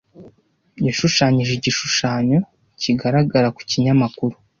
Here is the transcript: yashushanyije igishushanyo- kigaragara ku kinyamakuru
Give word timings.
yashushanyije 0.85 1.51
igishushanyo- 1.55 2.37
kigaragara 2.81 3.47
ku 3.55 3.61
kinyamakuru 3.69 4.35